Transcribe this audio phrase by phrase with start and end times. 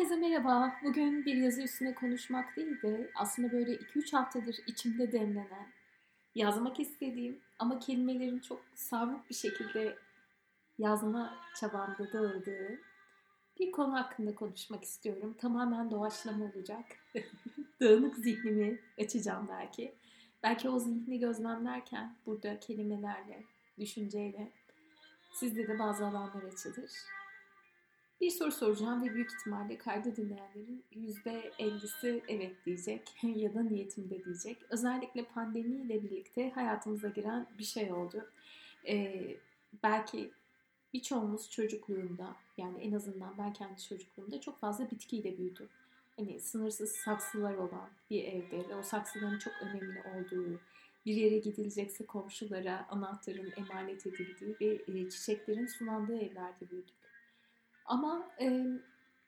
[0.00, 0.76] Herkese merhaba.
[0.84, 5.72] Bugün bir yazı üstüne konuşmak değil de aslında böyle 2-3 haftadır içimde demlenen,
[6.34, 9.96] yazmak istediğim ama kelimelerin çok savruk bir şekilde
[10.78, 12.80] yazma çabamda dağıldığı
[13.58, 15.36] bir konu hakkında konuşmak istiyorum.
[15.38, 16.84] Tamamen doğaçlama olacak.
[17.80, 19.94] Dağınık zihnimi açacağım belki.
[20.42, 23.44] Belki o zihni gözlemlerken burada kelimelerle,
[23.78, 24.52] düşünceyle
[25.32, 26.90] sizde de bazı alanlar açılır.
[28.20, 34.58] Bir soru soracağım ve büyük ihtimalle kaydı dinleyenlerin %50'si evet diyecek ya da niyetimde diyecek.
[34.70, 38.30] Özellikle pandemiyle birlikte hayatımıza giren bir şey oldu.
[38.88, 39.36] Ee,
[39.82, 40.30] belki
[40.92, 45.68] birçoğumuz çocukluğunda yani en azından ben kendi çocukluğumda çok fazla bitkiyle büyüdüm.
[46.16, 50.60] Hani sınırsız saksılar olan bir evde ve o saksıların çok önemli olduğu,
[51.06, 56.99] bir yere gidilecekse komşulara anahtarın emanet edildiği ve e, çiçeklerin sulandığı evlerde büyüdük.
[57.84, 58.66] Ama e,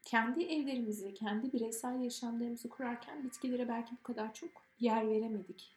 [0.04, 4.50] kendi evlerimizi, kendi bireysel yaşamlarımızı kurarken bitkilere belki bu kadar çok
[4.80, 5.76] yer veremedik.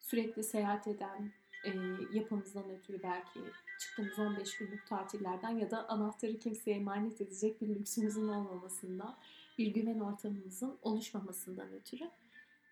[0.00, 1.32] Sürekli seyahat eden,
[1.64, 1.70] e,
[2.12, 3.40] yapımızdan ötürü belki
[3.80, 9.16] çıktığımız 15 günlük tatillerden ya da anahtarı kimseye emanet edecek bir lüksümüzün olmamasından,
[9.58, 12.10] bir güven ortamımızın oluşmamasından ötürü.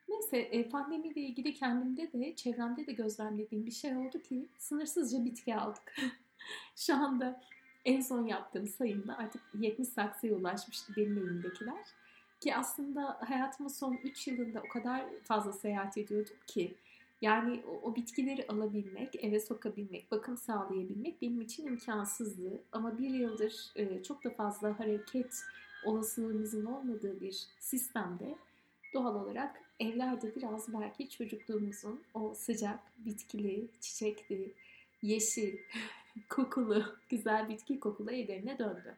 [0.09, 5.57] Neyse e, pandemiyle ilgili kendimde de çevremde de gözlemlediğim bir şey oldu ki sınırsızca bitki
[5.57, 5.97] aldık.
[6.77, 7.41] Şu anda
[7.85, 11.85] en son yaptığım sayımda artık 70 saksıya ulaşmıştı benim elimdekiler.
[12.41, 16.75] Ki aslında hayatımın son 3 yılında o kadar fazla seyahat ediyordum ki
[17.21, 22.63] yani o, o bitkileri alabilmek, eve sokabilmek, bakım sağlayabilmek benim için imkansızdı.
[22.73, 25.43] Ama bir yıldır e, çok da fazla hareket
[25.85, 28.35] olasılığımızın olmadığı bir sistemde
[28.95, 34.53] doğal olarak evlerde biraz belki çocukluğumuzun o sıcak, bitkili, çiçekli,
[35.03, 35.59] yeşil,
[36.29, 38.97] kokulu, güzel bitki kokulu evlerine döndü.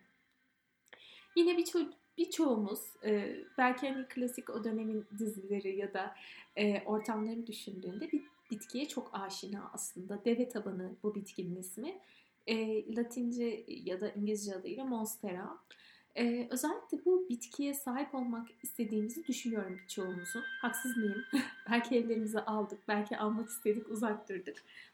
[1.36, 1.78] Yine birço
[2.18, 6.16] birçoğumuz e, belki hani klasik o dönemin dizileri ya da
[6.56, 10.24] e, ortamlarını düşündüğünde bir bitkiye çok aşina aslında.
[10.24, 12.00] Deve tabanı bu bitkinin ismi.
[12.46, 15.58] E, Latince ya da İngilizce adıyla Monstera.
[16.16, 20.42] Ee, özellikle bu bitkiye sahip olmak istediğimizi düşünüyorum birçoğumuzun.
[20.60, 21.24] Haksız mıyım?
[21.70, 24.28] belki evlerimize aldık, belki almak istedik, uzak.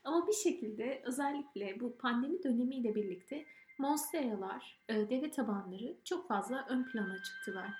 [0.04, 3.44] Ama bir şekilde özellikle bu pandemi dönemiyle birlikte
[3.78, 7.70] monsteralar, e, deve tabanları çok fazla ön plana çıktılar.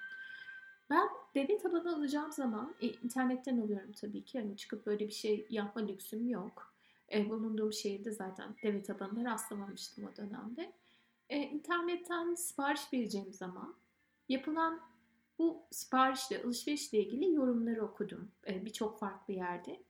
[0.90, 4.38] Ben deve tabanı alacağım zaman e, internetten alıyorum tabii ki.
[4.38, 6.74] Yani çıkıp böyle bir şey yapma lüksüm yok.
[7.12, 10.72] E, bulunduğum şehirde zaten deve tabanına rastlamamıştım o dönemde
[11.28, 13.74] e, internetten sipariş vereceğim zaman
[14.28, 14.80] yapılan
[15.38, 19.82] bu siparişle, alışverişle ilgili yorumları okudum e, birçok farklı yerde.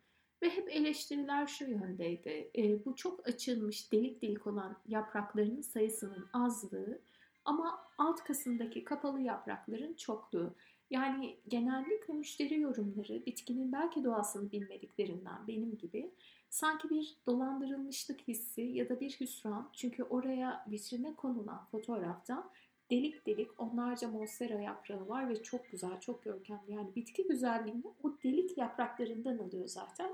[0.42, 2.50] Ve hep eleştiriler şu yöndeydi.
[2.56, 7.00] E, bu çok açılmış, delik delik olan yapraklarının sayısının azlığı
[7.44, 10.54] ama alt kısımdaki kapalı yaprakların çokluğu.
[10.90, 16.10] Yani genellikle müşteri yorumları bitkinin belki doğasını bilmediklerinden benim gibi
[16.50, 19.70] sanki bir dolandırılmışlık hissi ya da bir hüsran.
[19.72, 22.50] Çünkü oraya vitrine konulan fotoğrafta
[22.90, 26.72] delik delik onlarca monstera yaprağı var ve çok güzel, çok görkemli.
[26.72, 30.10] Yani bitki güzelliğini o delik yapraklarından alıyor zaten.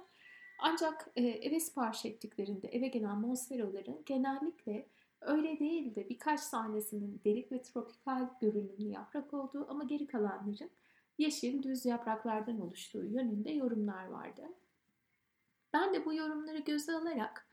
[0.59, 4.87] Ancak e, eve sipariş ettiklerinde eve gelen monsteraların genellikle
[5.21, 10.71] öyle değil de birkaç tanesinin delik ve tropikal görünümlü yaprak olduğu ama geri kalanların
[11.19, 14.43] yeşil düz yapraklardan oluştuğu yönünde yorumlar vardı.
[15.75, 17.49] Ben de bu yorumları göze alarak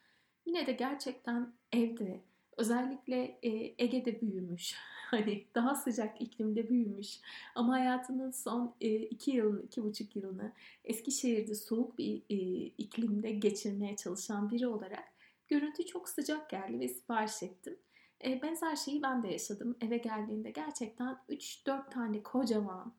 [0.46, 2.22] yine de gerçekten evde
[2.58, 3.50] özellikle e,
[3.84, 4.76] Ege'de büyümüş
[5.12, 7.20] hani daha sıcak iklimde büyümüş
[7.56, 12.36] ama hayatının son e, iki yılını, iki buçuk yılını Eskişehir'de soğuk bir e,
[12.78, 15.14] iklimde geçirmeye çalışan biri olarak
[15.48, 17.78] görüntü çok sıcak geldi ve sipariş ettim.
[18.26, 19.78] Benzer şeyi ben de yaşadım.
[19.82, 22.94] Eve geldiğinde gerçekten 3-4 tane kocaman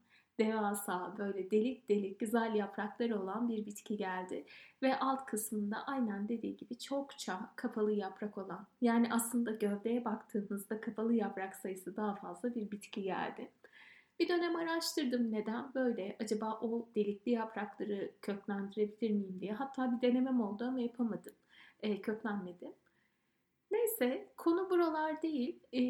[0.47, 4.45] devasa böyle delik delik güzel yaprakları olan bir bitki geldi.
[4.83, 11.15] Ve alt kısmında aynen dediği gibi çokça kapalı yaprak olan yani aslında gövdeye baktığımızda kapalı
[11.15, 13.49] yaprak sayısı daha fazla bir bitki geldi.
[14.21, 19.53] Bir dönem araştırdım neden böyle acaba o delikli yaprakları köklendirebilir miyim diye.
[19.53, 21.33] Hatta bir denemem oldu ama yapamadım.
[21.81, 22.73] E, köklenmedi.
[23.71, 25.61] Neyse konu buralar değil.
[25.73, 25.83] E,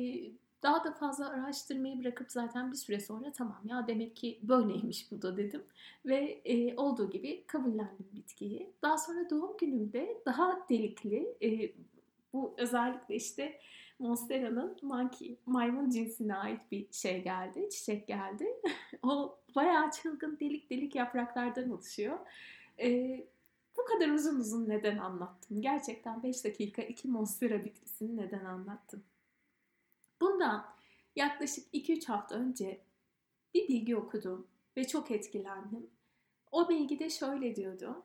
[0.63, 5.23] daha da fazla araştırmayı bırakıp zaten bir süre sonra tamam ya demek ki böyleymiş bu
[5.23, 5.63] da dedim.
[6.07, 8.73] Ve e, olduğu gibi kabullendim bitkiyi.
[8.83, 11.73] Daha sonra doğum günümde daha delikli e,
[12.33, 13.61] bu özellikle işte
[13.99, 18.47] Monstera'nın monkey, maymun cinsine ait bir şey geldi, çiçek geldi.
[19.03, 22.19] o bayağı çılgın delik delik yapraklardan oluşuyor.
[22.79, 23.21] E,
[23.77, 25.63] bu kadar uzun uzun neden anlattım?
[25.63, 29.03] Gerçekten 5 dakika iki Monstera bitkisini neden anlattım?
[30.23, 30.67] Bundan
[31.17, 32.85] yaklaşık 2-3 hafta önce
[33.55, 34.47] bir bilgi okudum
[34.77, 35.91] ve çok etkilendim.
[36.53, 38.03] O bilgide şöyle diyordu.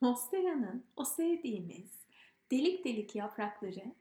[0.00, 1.90] Monstera'nın o sevdiğimiz
[2.50, 3.94] delik delik yaprakları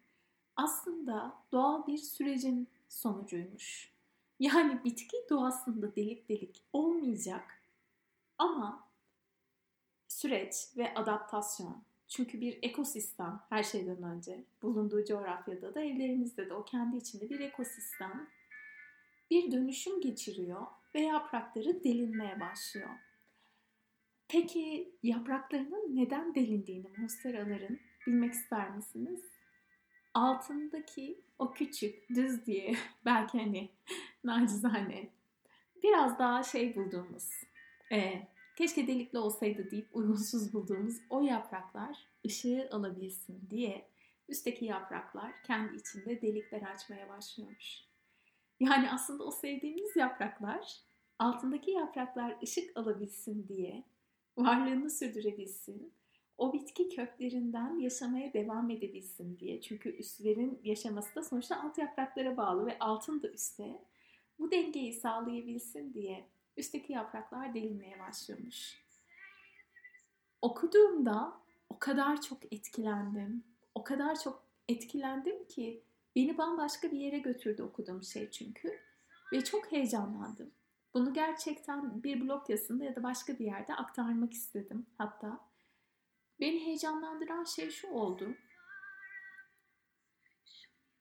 [0.55, 3.93] aslında doğal bir sürecin sonucuymuş.
[4.39, 7.61] Yani bitki doğasında delik delik olmayacak
[8.37, 8.89] ama
[10.07, 11.83] süreç ve adaptasyon.
[12.15, 17.39] Çünkü bir ekosistem her şeyden önce bulunduğu coğrafyada da evlerimizde de o kendi içinde bir
[17.39, 18.29] ekosistem
[19.31, 20.65] bir dönüşüm geçiriyor
[20.95, 22.89] ve yaprakları delinmeye başlıyor.
[24.27, 29.21] Peki yapraklarının neden delindiğini monsteraların bilmek ister misiniz?
[30.13, 32.75] Altındaki o küçük düz diye
[33.05, 33.69] belki hani
[34.23, 35.09] nacizane
[35.83, 37.29] biraz daha şey bulduğumuz
[37.91, 43.87] e, keşke delikli olsaydı deyip uygunsuz bulduğumuz o yapraklar ışığı alabilsin diye
[44.29, 47.83] üstteki yapraklar kendi içinde delikler açmaya başlıyormuş.
[48.59, 50.77] Yani aslında o sevdiğimiz yapraklar
[51.19, 53.83] altındaki yapraklar ışık alabilsin diye
[54.37, 55.93] varlığını sürdürebilsin.
[56.37, 59.61] O bitki köklerinden yaşamaya devam edebilsin diye.
[59.61, 63.81] Çünkü üstlerin yaşaması da sonuçta alt yapraklara bağlı ve altın da üstte.
[64.39, 66.25] Bu dengeyi sağlayabilsin diye
[66.57, 68.83] üstteki yapraklar delinmeye başlıyormuş.
[70.41, 71.33] Okuduğumda
[71.69, 73.43] o kadar çok etkilendim.
[73.75, 75.83] O kadar çok etkilendim ki
[76.15, 78.79] beni bambaşka bir yere götürdü okuduğum şey çünkü.
[79.33, 80.51] Ve çok heyecanlandım.
[80.93, 85.39] Bunu gerçekten bir blog yazısında ya da başka bir yerde aktarmak istedim hatta.
[86.39, 88.35] Beni heyecanlandıran şey şu oldu.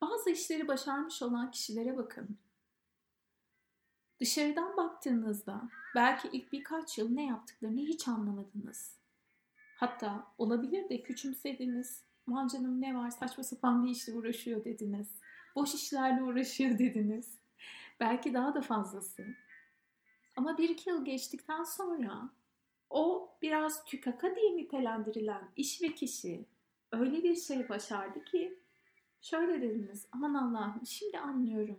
[0.00, 2.38] Bazı işleri başarmış olan kişilere bakın.
[4.20, 5.62] Dışarıdan baktığınızda
[5.94, 8.98] belki ilk birkaç yıl ne yaptıklarını hiç anlamadınız.
[9.76, 12.04] Hatta olabilir de küçümsediniz.
[12.28, 15.08] Aman canım ne var saçma sapan bir işle uğraşıyor dediniz.
[15.56, 17.38] Boş işlerle uğraşıyor dediniz.
[18.00, 19.26] Belki daha da fazlası.
[20.36, 22.30] Ama bir iki yıl geçtikten sonra
[22.90, 26.46] o biraz tükaka diye nitelendirilen iş ve kişi
[26.92, 28.58] öyle bir şey başardı ki
[29.20, 31.78] şöyle dediniz aman Allah'ım şimdi anlıyorum.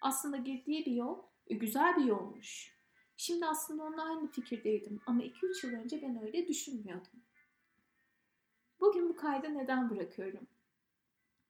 [0.00, 1.18] Aslında girdiği bir yol
[1.50, 2.72] güzel bir yolmuş.
[3.16, 7.22] Şimdi aslında onunla aynı fikirdeydim ama 2-3 yıl önce ben öyle düşünmüyordum.
[8.80, 10.46] Bugün bu kaydı neden bırakıyorum?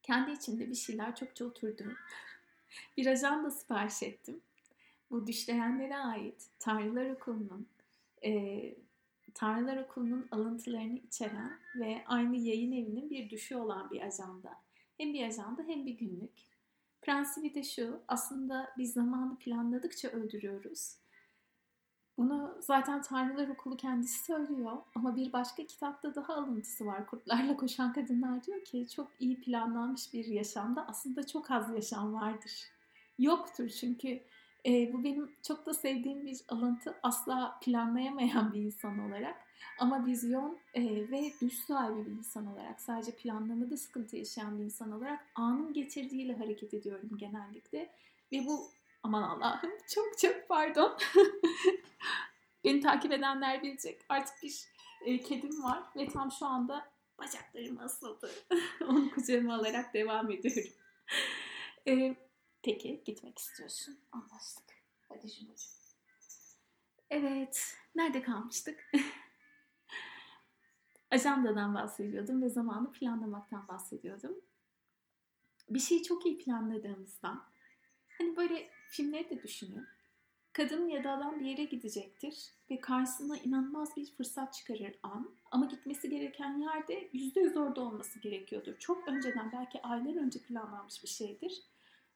[0.03, 1.83] Kendi içimde bir şeyler çokça oturdu.
[2.97, 4.41] bir ajanda sipariş ettim.
[5.11, 7.67] Bu düşleyenlere ait Tanrılar Okulu'nun
[8.25, 8.75] e,
[9.33, 14.61] Tanrılar Okulu'nun alıntılarını içeren ve aynı yayın evinin bir düşü olan bir ajanda.
[14.97, 16.52] Hem bir ajanda hem bir günlük.
[17.03, 20.95] Prensibi de şu, aslında biz zamanı planladıkça öldürüyoruz.
[22.17, 27.07] Bunu zaten Tanrılar Okulu kendisi söylüyor ama bir başka kitapta daha alıntısı var.
[27.07, 32.51] Kurtlarla Koşan Kadınlar diyor ki çok iyi planlanmış bir yaşamda aslında çok az yaşam vardır.
[33.19, 34.23] Yoktur çünkü
[34.65, 36.95] e, bu benim çok da sevdiğim bir alıntı.
[37.03, 39.35] Asla planlayamayan bir insan olarak.
[39.79, 44.91] Ama vizyon e, ve düş sahibi bir insan olarak, sadece planlamada sıkıntı yaşayan bir insan
[44.91, 47.89] olarak anın getirdiğiyle hareket ediyorum genellikle.
[48.31, 48.71] Ve bu
[49.03, 50.97] aman Allah'ım çok çok pardon.
[52.63, 54.01] Beni takip edenler bilecek.
[54.09, 54.65] Artık bir
[55.05, 56.85] e, kedim var ve tam şu anda
[57.19, 58.31] bacaklarım asıldı.
[58.81, 60.73] Onu kucağıma alarak devam ediyorum.
[61.87, 62.15] E,
[62.63, 63.99] peki gitmek istiyorsun.
[64.11, 64.65] Anlaştık.
[65.09, 65.71] Hadi Jumacığım.
[67.09, 67.77] Evet.
[67.95, 68.91] Nerede kalmıştık?
[71.13, 74.35] ajandadan bahsediyordum ve zamanı planlamaktan bahsediyordum.
[75.69, 77.41] Bir şeyi çok iyi planladığımızda
[78.17, 79.87] hani böyle filmleri de düşünün.
[80.53, 85.35] Kadın ya da adam bir yere gidecektir ve karşısına inanılmaz bir fırsat çıkarır an.
[85.51, 88.79] Ama gitmesi gereken yerde yüzde yüz orada olması gerekiyordur.
[88.79, 91.63] Çok önceden belki aylar önce planlanmış bir şeydir.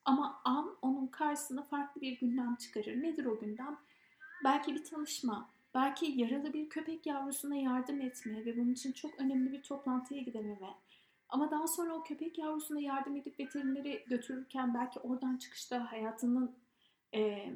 [0.08, 3.04] Ama an onun karşısına farklı bir gündem çıkarır.
[3.04, 3.80] Nedir o gündem?
[4.44, 9.52] Belki bir tanışma, belki yaralı bir köpek yavrusuna yardım etme ve bunun için çok önemli
[9.52, 10.76] bir toplantıya gidememe.
[11.30, 16.56] Ama daha sonra o köpek yavrusuna yardım edip veterineri götürürken belki oradan çıkışta hayatının
[17.16, 17.54] e,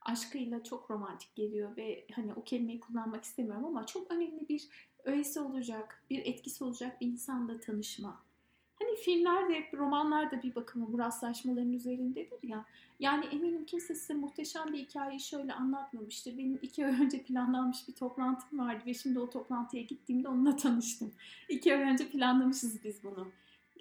[0.00, 4.68] aşkıyla çok romantik geliyor ve hani o kelimeyi kullanmak istemiyorum ama çok önemli bir
[5.04, 8.31] öğesi olacak, bir etkisi olacak bir insanla tanışma.
[8.82, 12.64] Hani filmlerde, romanlarda bir bakıma bu rastlaşmaların üzerindedir ya.
[13.00, 16.38] Yani eminim kimse size muhteşem bir hikayeyi şöyle anlatmamıştır.
[16.38, 21.12] Benim iki ay önce planlanmış bir toplantım vardı ve şimdi o toplantıya gittiğimde onunla tanıştım.
[21.48, 23.28] İki ay önce planlamışız biz bunu.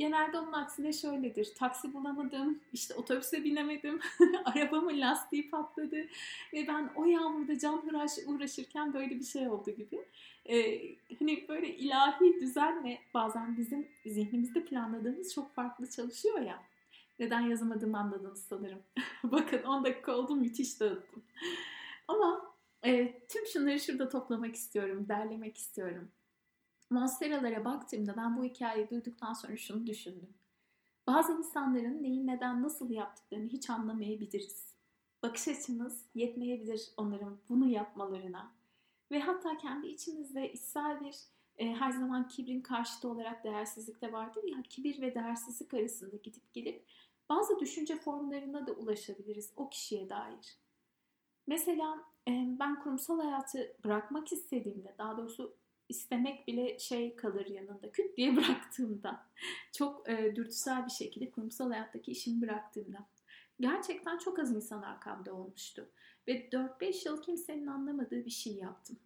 [0.01, 1.53] Genelde onun aksine şöyledir.
[1.57, 3.99] Taksi bulamadım, işte otobüse binemedim,
[4.45, 6.07] arabamın lastiği patladı
[6.53, 10.05] ve ben o yağmurda can hıraş uğraşırken böyle bir şey oldu gibi.
[10.45, 10.81] Ee,
[11.19, 16.63] hani böyle ilahi düzenle bazen bizim zihnimizde planladığımız çok farklı çalışıyor ya.
[17.19, 18.79] Neden yazamadığımı anladınız sanırım.
[19.23, 21.23] Bakın 10 dakika oldu müthiş dağıttım.
[22.07, 22.55] Ama
[22.85, 26.11] e, tüm şunları şurada toplamak istiyorum, derlemek istiyorum.
[26.91, 30.33] Monsteralara baktığımda ben bu hikayeyi duyduktan sonra şunu düşündüm.
[31.07, 34.75] Bazı insanların neyi neden nasıl yaptıklarını hiç anlamayabiliriz.
[35.23, 38.51] Bakış açımız yetmeyebilir onların bunu yapmalarına.
[39.11, 41.15] Ve hatta kendi içimizde içsel bir
[41.57, 46.53] e, her zaman kibrin karşıtı olarak değersizlik de vardır ya kibir ve değersizlik arasında gidip
[46.53, 46.85] gelip
[47.29, 50.57] bazı düşünce formlarına da ulaşabiliriz o kişiye dair.
[51.47, 58.17] Mesela e, ben kurumsal hayatı bırakmak istediğimde daha doğrusu istemek bile şey kalır yanında küt
[58.17, 59.25] diye bıraktığımda
[59.71, 63.07] çok e, dürtüsel bir şekilde kurumsal hayattaki işimi bıraktığımda
[63.59, 65.89] gerçekten çok az insan arkamda olmuştu.
[66.27, 68.97] Ve 4-5 yıl kimsenin anlamadığı bir şey yaptım.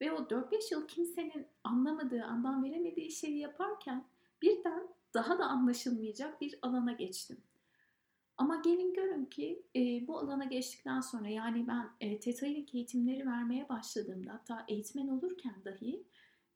[0.00, 4.04] Ve o 4-5 yıl kimsenin anlamadığı, anlam veremediği şeyi yaparken
[4.42, 7.36] birden daha da anlaşılmayacak bir alana geçtim.
[8.38, 13.68] Ama gelin görün ki e, bu alana geçtikten sonra yani ben e, Theta eğitimleri vermeye
[13.68, 16.02] başladığımda hatta eğitmen olurken dahi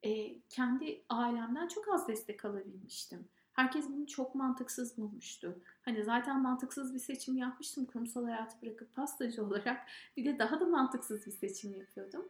[0.03, 3.29] e, kendi ailemden çok az destek alabilmiştim.
[3.53, 5.59] Herkes bunu çok mantıksız bulmuştu.
[5.83, 9.89] Hani zaten mantıksız bir seçim yapmıştım kurumsal hayatı bırakıp pastacı olarak.
[10.17, 12.29] Bir de daha da mantıksız bir seçim yapıyordum.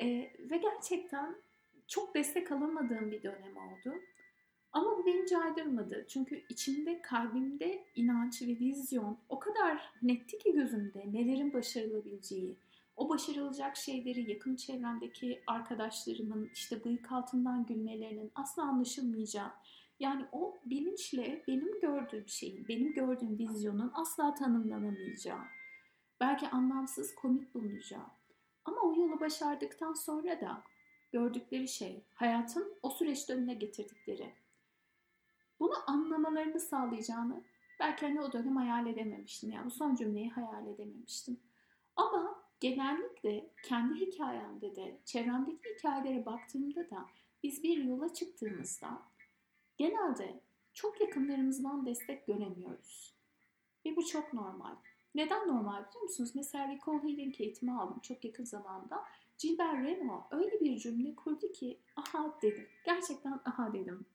[0.00, 0.06] E,
[0.50, 1.36] ve gerçekten
[1.88, 3.94] çok destek alamadığım bir dönem oldu.
[4.72, 6.04] Ama bu beni caydırmadı.
[6.08, 12.56] Çünkü içimde, kalbimde inanç ve vizyon o kadar netti ki gözümde nelerin başarılabileceği.
[12.96, 19.50] O başarılacak şeyleri yakın çevremdeki arkadaşlarımın işte bıyık altından gülmelerinin asla anlaşılmayacağı.
[20.00, 25.44] Yani o bilinçle benim gördüğüm şeyin, benim gördüğüm vizyonun asla tanımlanamayacağı.
[26.20, 28.06] Belki anlamsız, komik bulunacağı.
[28.64, 30.62] Ama o yolu başardıktan sonra da
[31.12, 34.32] gördükleri şey, hayatın o süreçte önüne getirdikleri.
[35.60, 37.42] Bunu anlamalarını sağlayacağını
[37.80, 39.50] belki hani o dönem hayal edememiştim.
[39.50, 41.40] Yani bu son cümleyi hayal edememiştim.
[41.96, 47.06] Ama genellikle kendi hikayemde de, çevremdeki hikayelere baktığımda da
[47.42, 49.02] biz bir yola çıktığımızda
[49.76, 50.40] genelde
[50.74, 53.14] çok yakınlarımızdan destek göremiyoruz.
[53.86, 54.76] Ve bu çok normal.
[55.14, 56.30] Neden normal biliyor musunuz?
[56.34, 59.04] Mesela Recall Healing eğitimi aldım çok yakın zamanda.
[59.38, 62.68] Gilbert Reno öyle bir cümle kurdu ki aha dedim.
[62.84, 64.06] Gerçekten aha dedim.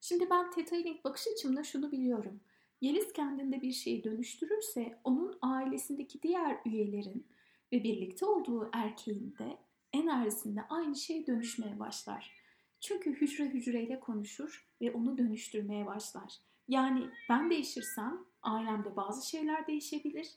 [0.00, 2.40] Şimdi ben Theta Healing bakış açımda şunu biliyorum.
[2.80, 7.26] Yeliz kendinde bir şeyi dönüştürürse onun ailesindeki diğer üyelerin
[7.72, 9.58] ve birlikte olduğu erkeğin de
[9.92, 12.32] enerjisinde aynı şey dönüşmeye başlar.
[12.80, 16.38] Çünkü hücre hücreyle konuşur ve onu dönüştürmeye başlar.
[16.68, 20.28] Yani ben değişirsem ailemde bazı şeyler değişebilir.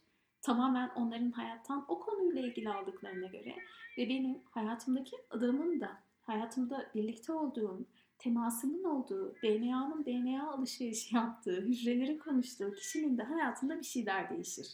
[0.41, 3.55] Tamamen onların hayattan o konuyla ilgili aldıklarına göre
[3.97, 7.85] ve benim hayatımdaki adamın da hayatımda birlikte olduğum,
[8.19, 14.67] temasının olduğu, DNA'nın DNA alışverişi yaptığı, hücrelerin konuştuğu kişinin de hayatında bir şeyler değişir.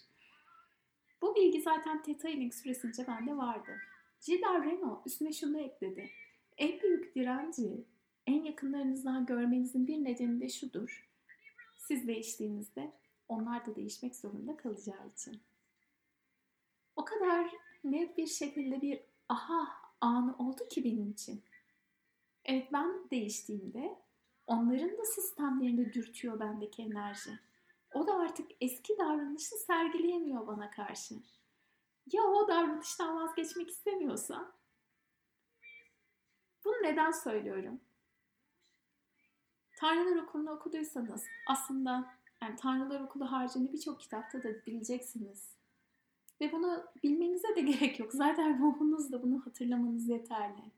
[1.22, 3.72] Bu bilgi zaten Theta Healing süresince bende vardı.
[4.26, 6.10] Gilbert Reno üstüne şunu ekledi.
[6.58, 7.86] En büyük direnci
[8.28, 11.10] en yakınlarınızdan görmenizin bir nedeni de şudur.
[11.78, 12.92] Siz değiştiğinizde
[13.28, 15.42] onlar da değişmek zorunda kalacağı için.
[16.96, 17.52] O kadar
[17.84, 19.00] net bir şekilde bir
[19.30, 19.68] aha
[20.02, 21.44] anı oldu ki benim için.
[22.46, 24.00] Evet ben değiştiğimde
[24.48, 27.40] onların da sistemlerini dürtüyor bendeki enerji.
[27.94, 31.16] O da artık eski davranışı sergileyemiyor bana karşı.
[32.12, 34.52] Ya o davranıştan vazgeçmek istemiyorsa?
[36.66, 37.82] Bunu neden söylüyorum?
[39.78, 45.56] Tanrılar Okulu'nu okuduysanız aslında yani Tanrılar Okulu haricinde birçok kitapta da bileceksiniz.
[46.42, 48.14] Ve bunu bilmenize de gerek yok.
[48.14, 50.72] Zaten ruhunuzda bunu hatırlamanız yeterli.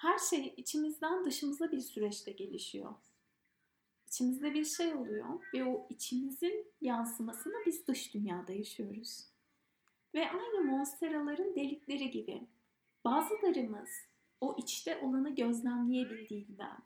[0.00, 2.94] Her şey içimizden dışımıza bir süreçte gelişiyor.
[4.06, 9.26] İçimizde bir şey oluyor ve o içimizin yansımasını biz dış dünyada yaşıyoruz.
[10.14, 12.46] Ve aynı monsteraların delikleri gibi
[13.04, 13.88] bazılarımız
[14.40, 16.78] o içte olanı gözlemleyebildiğinden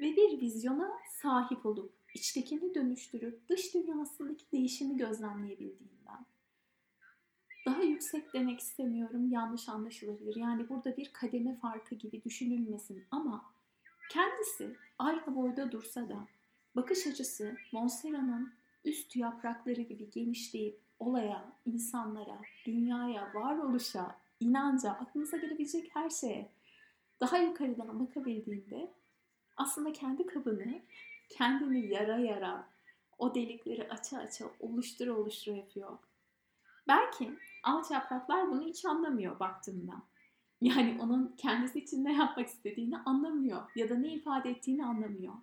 [0.00, 6.26] ve bir vizyona sahip olup içtekini dönüştürüp dış dünyasındaki değişimi gözlemleyebildiğinden.
[7.66, 10.36] Daha yüksek demek istemiyorum, yanlış anlaşılabilir.
[10.36, 13.44] Yani burada bir kademe farkı gibi düşünülmesin ama
[14.10, 16.26] kendisi aynı boyda dursa da
[16.76, 18.52] bakış açısı Monstera'nın
[18.84, 26.50] üst yaprakları gibi genişleyip olaya, insanlara, dünyaya, varoluşa, inanca, aklınıza gelebilecek her şeye
[27.20, 28.90] daha yukarıdan bakabildiğinde
[29.56, 30.80] aslında kendi kabını
[31.28, 32.68] kendini yara yara
[33.18, 35.98] o delikleri aça aça oluştura oluştura yapıyor.
[36.88, 37.30] Belki
[37.62, 39.92] alt yapraklar bunu hiç anlamıyor baktığında.
[40.60, 45.34] Yani onun kendisi için ne yapmak istediğini anlamıyor ya da ne ifade ettiğini anlamıyor.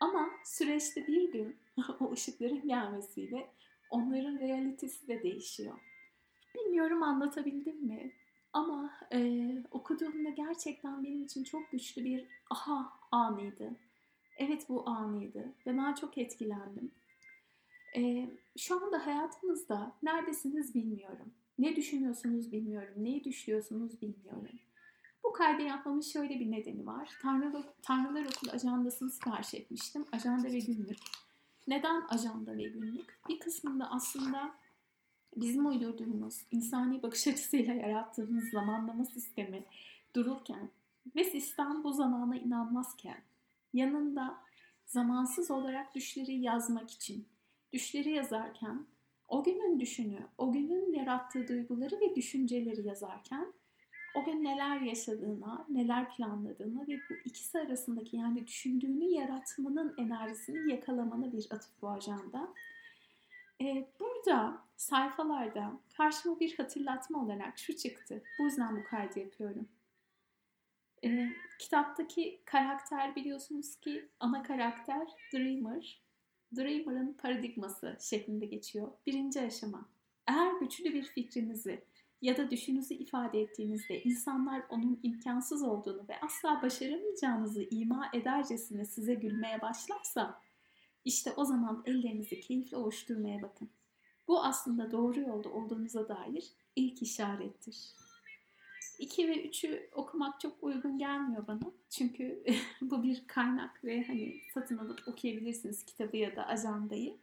[0.00, 1.56] Ama süreçte bir gün
[2.00, 3.50] o ışıkların gelmesiyle
[3.90, 5.80] onların realitesi de değişiyor.
[6.54, 8.12] Bilmiyorum anlatabildim mi?
[8.52, 13.70] Ama e, okuduğumda gerçekten benim için çok güçlü bir aha anıydı.
[14.36, 16.92] Evet bu anıydı ve ben çok etkilendim.
[17.96, 21.32] E, şu anda hayatınızda neredesiniz bilmiyorum.
[21.58, 22.94] Ne düşünüyorsunuz bilmiyorum.
[22.96, 24.58] Neyi düşünüyorsunuz bilmiyorum.
[25.24, 27.10] Bu kaydı yapmamın şöyle bir nedeni var.
[27.22, 30.04] Tanrılar, Tanrılar Okulu ajandasını sipariş etmiştim.
[30.12, 30.98] Ajanda ve günlük.
[31.68, 33.18] Neden ajanda ve günlük?
[33.28, 34.54] Bir kısmında aslında
[35.36, 39.64] bizim uydurduğumuz, insani bakış açısıyla yarattığımız zamanlama sistemi
[40.16, 40.70] dururken
[41.16, 43.22] ve sistem bu zamana inanmazken
[43.72, 44.38] yanında
[44.86, 47.26] zamansız olarak düşleri yazmak için,
[47.72, 48.86] düşleri yazarken
[49.28, 53.52] o günün düşünü, o günün yarattığı duyguları ve düşünceleri yazarken
[54.14, 61.32] o gün neler yaşadığına, neler planladığına ve bu ikisi arasındaki yani düşündüğünü yaratmanın enerjisini yakalamana
[61.32, 62.54] bir atıf bu ajanda.
[63.60, 68.22] Ee, burada sayfalarda karşıma bir hatırlatma olarak şu çıktı.
[68.38, 69.68] Bu yüzden bu kaydı yapıyorum.
[71.04, 76.00] Ee, kitaptaki karakter biliyorsunuz ki ana karakter Dreamer.
[76.56, 78.88] Dreamer'ın paradigması şeklinde geçiyor.
[79.06, 79.88] Birinci aşama.
[80.26, 81.84] Eğer güçlü bir fikrinizi
[82.22, 89.14] ya da düşününüzü ifade ettiğinizde insanlar onun imkansız olduğunu ve asla başaramayacağınızı ima edercesine size
[89.14, 90.40] gülmeye başlarsa
[91.04, 93.70] işte o zaman ellerinizi keyifle ovuşturmaya bakın.
[94.28, 97.94] Bu aslında doğru yolda olduğunuza dair ilk işarettir.
[99.00, 101.60] 2 ve 3'ü okumak çok uygun gelmiyor bana.
[101.90, 102.44] Çünkü
[102.80, 107.16] bu bir kaynak ve hani satın alıp okuyabilirsiniz kitabı ya da ajandayı.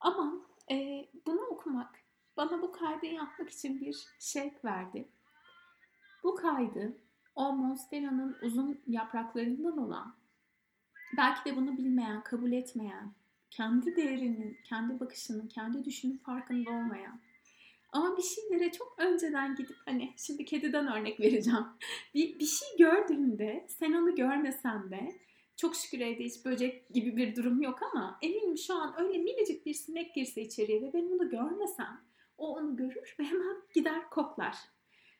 [0.00, 0.32] Ama
[0.70, 2.00] e, bunu okumak
[2.36, 5.08] bana bu kaydı yapmak için bir şevk verdi.
[6.24, 6.96] Bu kaydı
[7.34, 10.14] o monsteranın uzun yapraklarından olan,
[11.16, 13.12] belki de bunu bilmeyen, kabul etmeyen,
[13.50, 17.20] kendi değerinin, kendi bakışının, kendi düşünün farkında olmayan,
[17.96, 21.66] ama bir şeylere çok önceden gidip hani şimdi kediden örnek vereceğim.
[22.14, 25.12] Bir, bir şey gördüğünde sen onu görmesen de
[25.56, 29.66] çok şükür evde hiç böcek gibi bir durum yok ama eminim şu an öyle minicik
[29.66, 32.00] bir sinek girse içeriye ve ben onu görmesem
[32.38, 34.56] o onu görür ve hemen gider koklar.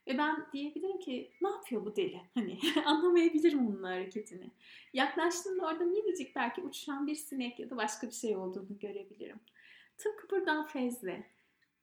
[0.07, 2.21] Ve ben diyebilirim ki ne yapıyor bu deli?
[2.35, 4.51] Hani anlamayabilirim onun hareketini.
[4.93, 9.41] Yaklaştığımda orada minicik belki uçuşan bir sinek ya da başka bir şey olduğunu görebilirim.
[9.99, 11.36] Tıpkı buradan fezle.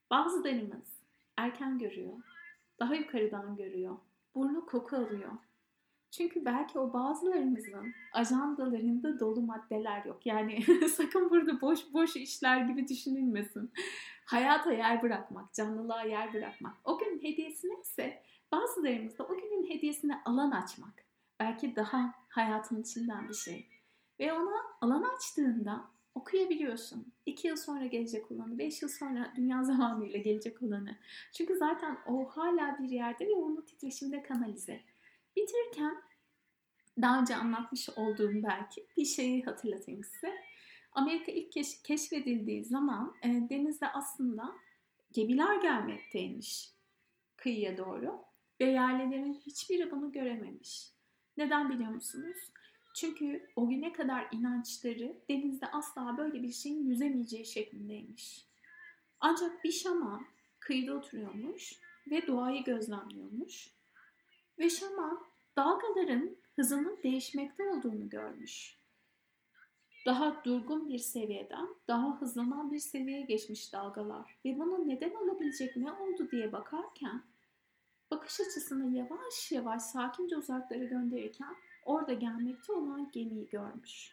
[0.09, 1.01] Bazılarımız
[1.37, 2.13] erken görüyor.
[2.79, 3.97] Daha yukarıdan görüyor.
[4.35, 5.31] Burnu koku alıyor.
[6.11, 10.25] Çünkü belki o bazılarımızın ajandalarında dolu maddeler yok.
[10.25, 10.63] Yani
[10.95, 13.71] sakın burada boş boş işler gibi düşünülmesin.
[14.25, 16.73] Hayata yer bırakmak, canlılığa yer bırakmak.
[16.83, 20.93] O günün hediyesi neyse bazılarımızda o günün hediyesine alan açmak.
[21.39, 23.67] Belki daha hayatın içinden bir şey.
[24.19, 25.85] Ve ona alan açtığında
[26.15, 27.13] okuyabiliyorsun.
[27.25, 30.97] İki yıl sonra gelecek olanı, beş yıl sonra dünya zamanıyla gelecek olanı.
[31.33, 34.81] Çünkü zaten o hala bir yerde ve onu titreşimde kanalize.
[35.35, 36.03] Bitirirken
[37.01, 40.33] daha önce anlatmış olduğum belki bir şeyi hatırlatayım size.
[40.91, 44.55] Amerika ilk keş- keşfedildiği zaman e, denizde aslında
[45.11, 46.73] gemiler gelmekteymiş
[47.35, 48.25] kıyıya doğru
[48.61, 50.93] ve yerlilerin hiçbiri bunu görememiş.
[51.37, 52.37] Neden biliyor musunuz?
[52.93, 58.47] Çünkü o güne kadar inançları denizde asla böyle bir şeyin yüzemeyeceği şeklindeymiş.
[59.19, 60.25] Ancak bir şaman
[60.59, 61.79] kıyıda oturuyormuş
[62.11, 63.69] ve doğayı gözlemliyormuş.
[64.59, 65.25] Ve şaman
[65.57, 68.77] dalgaların hızının değişmekte olduğunu görmüş.
[70.05, 75.91] Daha durgun bir seviyeden daha hızlanan bir seviyeye geçmiş dalgalar ve bunun neden olabilecek ne
[75.91, 77.23] oldu diye bakarken
[78.11, 84.11] bakış açısını yavaş yavaş sakince uzaklara gönderirken orada gelmekte olan gemiyi görmüş.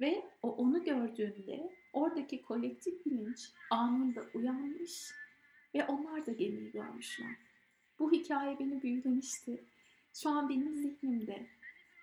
[0.00, 5.10] Ve o onu gördüğünde oradaki kolektif bilinç anında uyanmış
[5.74, 7.36] ve onlar da gemiyi görmüşler.
[7.98, 9.64] Bu hikaye beni büyülemişti.
[10.14, 11.46] Şu an benim zihnimde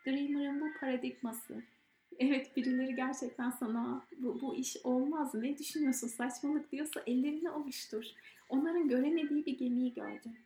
[0.06, 1.64] Dreamer'ın bu paradigması.
[2.20, 8.04] Evet birileri gerçekten sana bu, bu iş olmaz ne düşünüyorsun saçmalık diyorsa ellerini ovuştur.
[8.50, 10.38] Onların göremediği bir gemiyi gördün.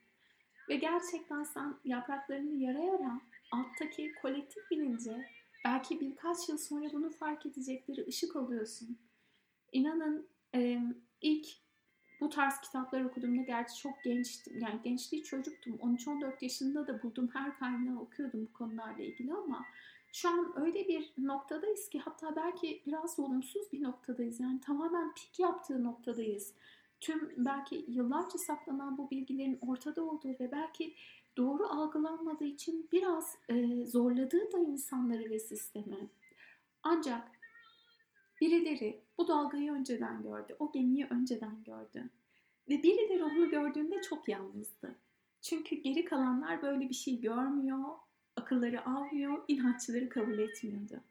[0.70, 3.22] Ve gerçekten sen yapraklarını yara yara
[3.52, 5.26] alttaki kolektif bilince
[5.66, 8.98] belki birkaç yıl sonra bunu fark edecekleri ışık oluyorsun.
[9.72, 10.82] İnanın e,
[11.22, 11.48] ilk
[12.22, 14.60] bu tarz kitaplar okuduğumda gerçi çok gençtim.
[14.60, 15.76] Yani gençliği çocuktum.
[15.76, 19.66] 13-14 yaşında da buldum her kaynağı okuyordum bu konularla ilgili ama
[20.14, 24.40] şu an öyle bir noktadayız ki hatta belki biraz olumsuz bir noktadayız.
[24.40, 26.54] Yani tamamen pik yaptığı noktadayız.
[27.00, 30.96] Tüm belki yıllarca saklanan bu bilgilerin ortada olduğu ve belki
[31.38, 36.10] doğru algılanmadığı için biraz e, zorladığı da insanları ve sistemi.
[36.84, 37.38] Ancak
[38.42, 42.10] Birileri bu dalgayı önceden gördü, o gemiyi önceden gördü.
[42.70, 44.96] Ve birileri onu gördüğünde çok yalnızdı.
[45.42, 47.84] Çünkü geri kalanlar böyle bir şey görmüyor,
[48.36, 51.02] akılları almıyor, inançları kabul etmiyordu.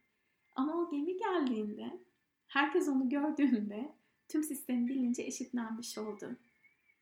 [0.54, 2.00] Ama o gemi geldiğinde,
[2.46, 3.92] herkes onu gördüğünde
[4.28, 6.36] tüm sistem bilince eşitlenmiş oldu.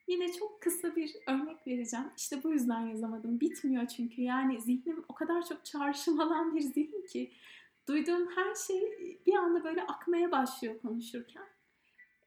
[0.09, 2.07] Yine çok kısa bir örnek vereceğim.
[2.17, 3.41] İşte bu yüzden yazamadım.
[3.41, 4.23] Bitmiyor çünkü.
[4.23, 7.33] Yani zihnim o kadar çok çağrışım alan bir zihin ki
[7.89, 8.81] duyduğum her şey
[9.27, 11.47] bir anda böyle akmaya başlıyor konuşurken.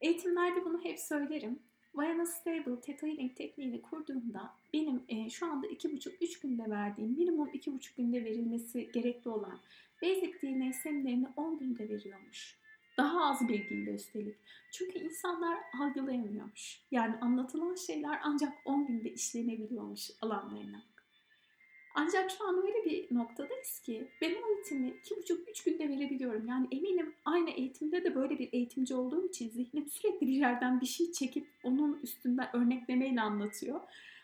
[0.00, 1.58] Eğitimlerde bunu hep söylerim.
[1.94, 7.96] Vayana Stable Theta Healing tekniğini kurduğumda benim e, şu anda 2,5-3 günde verdiğim minimum 2,5
[7.96, 9.58] günde verilmesi gerekli olan
[10.02, 12.58] Basic DNA seminerini 10 günde veriyormuş.
[12.98, 14.36] Daha az bilgiyle üstelik.
[14.70, 16.82] Çünkü insanlar algılayamıyormuş.
[16.90, 20.82] Yani anlatılan şeyler ancak 10 günde işlenebiliyormuş alanlarına.
[21.94, 26.46] Ancak şu an öyle bir noktadayız ki ben o eğitimi 2,5-3 günde verebiliyorum.
[26.46, 30.86] Yani eminim aynı eğitimde de böyle bir eğitimci olduğum için zihnim sürekli bir yerden bir
[30.86, 33.80] şey çekip onun üstünden örneklemeyle anlatıyor.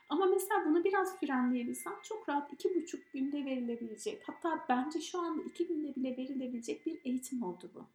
[0.09, 4.23] Ama mesela bunu biraz frenleyebilsem çok rahat iki buçuk günde verilebilecek.
[4.29, 7.87] Hatta bence şu anda iki günde bile verilebilecek bir eğitim oldu bu.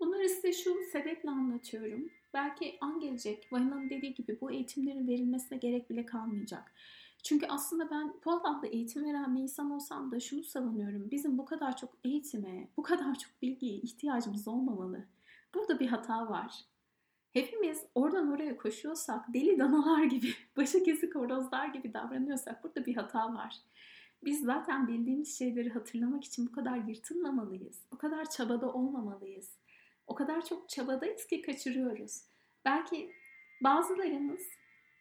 [0.00, 2.10] Bunları size şu sebeple anlatıyorum.
[2.34, 6.72] Belki an gelecek, Vahina'nın dediği gibi bu eğitimlerin verilmesine gerek bile kalmayacak.
[7.22, 11.10] Çünkü aslında ben bu alanda eğitim veren bir insan olsam da şunu savunuyorum.
[11.10, 15.04] Bizim bu kadar çok eğitime, bu kadar çok bilgiye ihtiyacımız olmamalı.
[15.54, 16.64] Burada bir hata var.
[17.32, 23.34] Hepimiz oradan oraya koşuyorsak, deli danalar gibi, başı kesik horozlar gibi davranıyorsak burada bir hata
[23.34, 23.56] var.
[24.24, 27.80] Biz zaten bildiğimiz şeyleri hatırlamak için bu kadar yırtınmamalıyız.
[27.94, 29.50] O kadar çabada olmamalıyız.
[30.10, 32.22] O kadar çok çabadayız ki kaçırıyoruz.
[32.64, 33.12] Belki
[33.60, 34.48] bazılarımız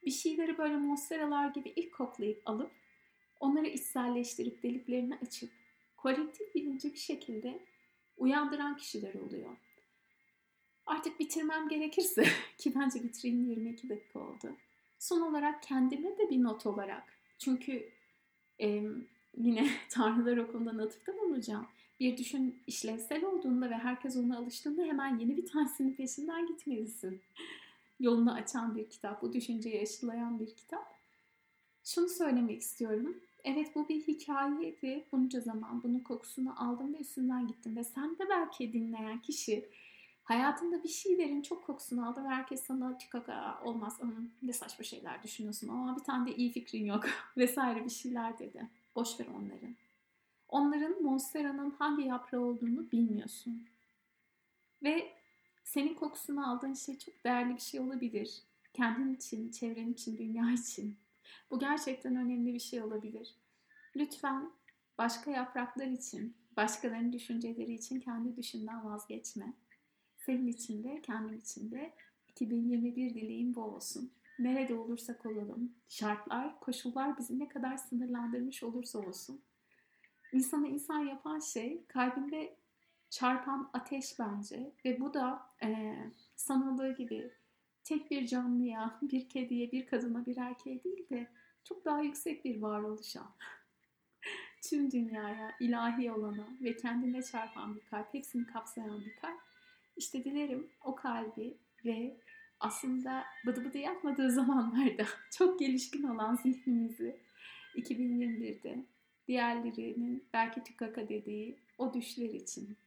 [0.05, 2.71] bir şeyleri böyle monsteralar gibi ilk koklayıp alıp
[3.39, 5.49] onları içselleştirip deliklerini açıp
[5.97, 7.59] kolektif bilinci bir şekilde
[8.17, 9.57] uyandıran kişiler oluyor.
[10.85, 12.23] Artık bitirmem gerekirse
[12.57, 14.57] ki bence bitireyim 22 dakika oldu.
[14.99, 17.03] Son olarak kendime de bir not olarak
[17.39, 17.89] çünkü
[18.61, 18.83] e,
[19.37, 21.67] yine Tanrılar Okulu'ndan atıfta bulunacağım.
[21.99, 27.21] Bir düşün işlevsel olduğunda ve herkes ona alıştığında hemen yeni bir tanesinin peşinden gitmelisin.
[27.99, 30.95] Yolunu açan bir kitap, bu düşünceyi aşılayan bir kitap.
[31.83, 33.17] Şunu söylemek istiyorum.
[33.43, 35.05] Evet bu bir hikayeydi.
[35.11, 37.75] Bunca zaman bunun kokusunu aldım ve üstünden gittim.
[37.75, 39.65] Ve sen de belki dinleyen kişi
[40.23, 43.99] hayatında bir şeylerin çok kokusunu aldı ve herkes sana tükaka olmaz
[44.41, 47.05] ne saçma şeyler düşünüyorsun ama bir tane de iyi fikrin yok
[47.37, 48.67] vesaire bir şeyler dedi.
[48.95, 49.73] Boş ver onları.
[50.49, 53.67] Onların Monstera'nın hangi yaprağı olduğunu bilmiyorsun.
[54.83, 55.13] Ve
[55.63, 58.43] senin kokusunu aldığın şey çok değerli bir şey olabilir.
[58.73, 60.97] Kendin için, çevren için, dünya için.
[61.51, 63.35] Bu gerçekten önemli bir şey olabilir.
[63.95, 64.51] Lütfen
[64.97, 69.53] başka yapraklar için, başkalarının düşünceleri için kendi düşünden vazgeçme.
[70.17, 71.93] Senin için de, kendim için de
[72.27, 74.11] 2021 dileğim bu olsun.
[74.39, 79.41] Nerede olursak olalım, şartlar, koşullar bizi ne kadar sınırlandırmış olursa olsun.
[80.33, 82.55] İnsanı insan yapan şey kalbinde
[83.09, 85.95] çarpan ateş bence ve bu da e,
[86.35, 87.31] sanıldığı gibi
[87.83, 91.27] tek bir canlıya, bir kediye, bir kadına, bir erkeğe değil de
[91.63, 93.23] çok daha yüksek bir varoluşa,
[94.69, 99.39] tüm dünyaya, ilahi olana ve kendine çarpan bir kalp, hepsini kapsayan bir kalp.
[99.97, 102.17] İşte dilerim o kalbi ve
[102.59, 107.19] aslında bıdı bıdı yapmadığı zamanlarda çok gelişkin olan zihnimizi
[107.75, 108.85] 2021'de
[109.29, 112.77] diğerlerinin belki tükaka dediği o düşler için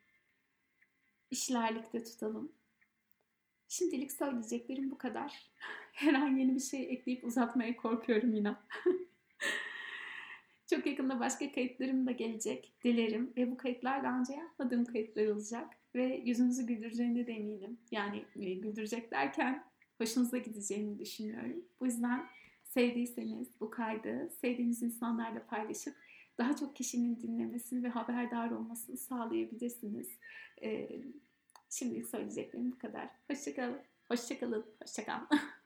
[1.31, 2.53] işlerlikte tutalım.
[3.69, 5.51] Şimdilik söyleyeceklerim bu kadar.
[5.93, 8.55] Her an yeni bir şey ekleyip uzatmaya korkuyorum yine.
[10.71, 12.73] Çok yakında başka kayıtlarım da gelecek.
[12.85, 15.77] Dilerim ve bu kayıtlar daha önce yapmadığım kayıtlar olacak.
[15.95, 17.79] Ve yüzünüzü güldüreceğini de eminim.
[17.91, 19.65] Yani e, güldürecek derken
[19.99, 21.65] hoşunuza gideceğini düşünüyorum.
[21.81, 22.27] Bu yüzden
[22.65, 25.95] sevdiyseniz bu kaydı sevdiğiniz insanlarla paylaşıp
[26.39, 30.09] daha çok kişinin dinlemesini ve haberdar olmasını sağlayabilirsiniz.
[30.63, 31.03] Ee,
[31.71, 33.11] şimdilik söyleyeceklerim bu kadar.
[33.31, 33.81] Hoşçakalın.
[34.09, 34.67] Hoşçakalın.
[34.83, 35.29] Hoşçakalın.